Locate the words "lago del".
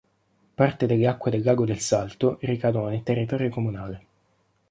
1.43-1.77